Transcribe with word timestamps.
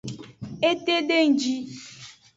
Etedengji. 0.69 1.55